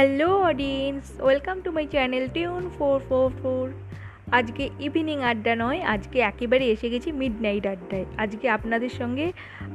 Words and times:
Hello 0.00 0.30
audience 0.50 1.04
welcome 1.26 1.56
to 1.64 1.70
my 1.76 1.86
channel 1.94 2.24
tune 2.36 2.62
four 2.76 2.96
four 3.08 3.28
four 3.40 3.64
আজকে 4.38 4.64
evening 4.86 5.18
আড্ডা 5.30 5.54
নয়, 5.64 5.80
আজকে 5.94 6.18
একেবারে 6.30 6.64
এসে 6.74 6.88
গেছি 6.92 7.08
মিড 7.20 7.36
নাইট 7.46 7.64
আড্ডায়। 7.74 8.06
আজকে 8.22 8.46
আপনাদের 8.56 8.92
সঙ্গে 9.00 9.26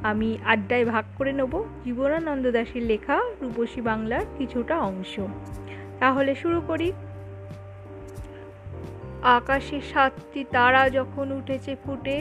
আমি 0.09 0.29
আড্ডায় 0.53 0.85
ভাগ 0.85 1.05
করে 1.17 1.31
নেব 1.39 1.53
জীবনানন্দ 1.85 2.45
দাসের 2.55 2.83
লেখা 2.91 3.17
রূপসী 3.41 3.81
বাংলার 3.81 4.25
কিছুটা 4.37 4.75
অংশ। 4.89 5.13
তাহলে 5.99 6.31
শুরু 6.35 6.59
করি। 6.69 6.89
আকাশে 9.37 9.77
সাতটি 9.91 10.41
তারা 10.51 10.83
যখন 10.89 11.25
উঠেছে 11.39 11.71
ফুটে, 11.83 12.17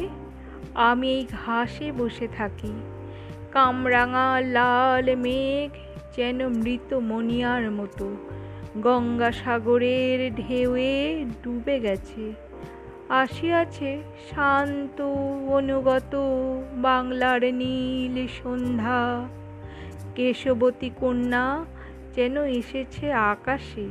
আমি 0.89 1.07
এই 1.19 1.23
ঘাসে 1.41 1.87
বসে 1.93 2.27
থাকি। 2.39 2.73
কামরাঙা, 3.55 4.29
লাল, 4.57 5.07
মেঘ 5.27 5.73
যেন 6.17 6.49
মৃত 6.49 6.95
মনিয়ার 6.95 7.71
মতো। 7.71 8.17
গঙ্গা 8.83 9.33
সাগরের 9.33 10.35
ঢেউয়ে 10.35 11.25
ডুবে 11.43 11.81
গেছে। 11.81 12.33
আসিয়াছে 13.09 14.03
শান্ত 14.31 15.01
অনুগত 15.49 16.17
বাংলার 16.75 17.55
নীল 17.55 18.27
সন্ধ্যা। 18.43 19.29
কেশবতী 20.15 20.91
কন্যা 21.01 21.65
যেন 22.15 22.45
এসেছে 22.45 23.13
আকাশে। 23.13 23.89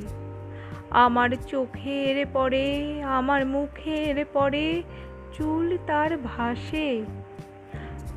আমার 0.90 1.30
চোখের 1.48 2.26
পরে, 2.34 2.94
আমার 3.04 3.46
মুখের 3.46 4.26
পরে 4.34 4.84
চুল 5.38 5.78
তার 5.88 6.18
ভাসে। 6.18 7.04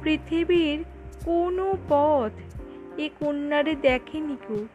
পৃথিবীর 0.02 0.84
কোনো 1.24 1.76
পথ 1.88 2.55
এ 2.98 3.08
কন্যারে 3.20 3.74
দেখেনি 3.74 4.36
কেউ? 4.48 4.66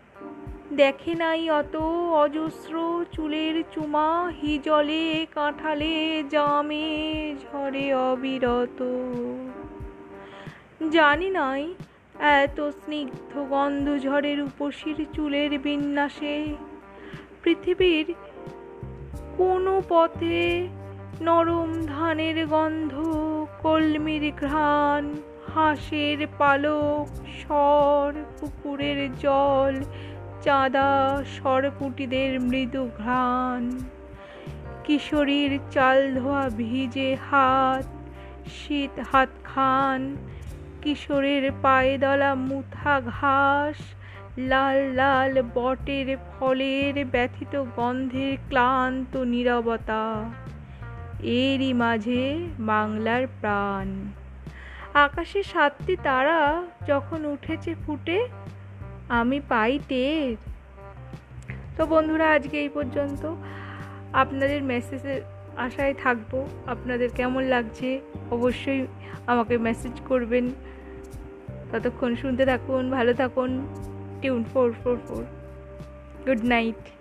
দেখে 0.73 1.15
নাই 1.15 1.49
অত 1.49 1.75
অজস্র 2.13 3.05
চুলের 3.11 3.63
চুমা, 3.71 4.31
হিজলে 4.41 5.25
কাঁঠালে 5.35 6.23
জামে 6.29 7.35
ঝরে 7.39 7.93
অবিরত। 7.93 8.83
জানি 10.91 11.29
নাই 11.29 11.73
এত 12.19 12.69
স্নিগ্ধ 12.69 13.39
গন্ধ 13.49 14.03
ঝড়ে 14.03 14.35
রূপসীর 14.35 15.05
চুলের 15.13 15.59
বিন্যাসে। 15.59 16.55
পৃথিবীর 17.43 18.13
কোনো 19.37 19.81
পথে 19.89 20.67
নরম 21.21 21.73
ধানের 21.85 22.47
গন্ধ 22.47 22.93
কলমির 23.61 24.33
ঘ্রাণ। 24.39 25.30
হাঁসের 25.55 26.27
পালক 26.37 27.15
স্বর 27.15 28.13
পুকুরের 28.39 29.15
জল, 29.15 29.83
চাঁদা 30.41 31.23
সরপুটিদের 31.25 32.41
মৃদু 32.41 32.89
ঘ্রাণ। 32.97 33.79
কিশোরীর 34.83 35.59
চাল 35.71 36.15
ধোয়া 36.15 36.49
ভিজে 36.49 37.17
হাত, 37.29 37.85
শীত 38.47 38.99
হাত 39.11 39.29
খান। 39.43 40.15
কিশোরের 40.81 41.51
পায়ে 41.61 41.97
দলা 41.97 42.35
মুথা 42.35 43.01
ঘাস, 43.01 43.75
লাল 44.37 44.77
লাল 44.93 45.41
বটের 45.55 46.17
ফলের 46.17 47.05
ব্যথিত 47.05 47.63
গন্ধের 47.75 48.37
ক্লান্ত 48.47 49.17
নীরবতা। 49.17 50.29
এরই 51.23 51.73
মাঝে 51.73 52.47
বাংলার 52.59 53.27
প্রাণ। 53.41 54.11
আকাশে 54.93 55.43
সাতটি 55.43 55.97
তারা 56.03 56.63
যখন 56.87 57.25
উঠেছে 57.25 57.75
ফুটে, 57.85 58.27
আমি 59.09 59.41
পাই 59.49 59.79
টের। 59.87 60.35
তো 61.77 61.85
বন্ধুরা, 61.85 62.31
আজকে 62.31 62.59
এই 62.59 62.69
পর্যন্ত। 62.69 63.35
আপনাদের 64.13 64.63
মেসেজের 64.63 65.21
আশায় 65.57 65.93
থাকব। 65.93 66.47
আপনাদের 66.67 67.09
কেমন 67.15 67.43
লাগছে 67.43 68.01
অবশ্যই 68.31 68.87
আমাকে 69.27 69.57
মেসেজ 69.57 70.01
করবেন। 70.07 70.49
ততক্ষণ 71.71 72.15
শুনতে 72.15 72.45
থাকুন, 72.45 72.91
ভালো 72.91 73.13
থাকুন। 73.13 73.67
Tune 74.21 74.43
four 74.43 74.73
four 74.83 74.97
four 75.07 75.23
good 76.25 76.45
night 76.45 77.00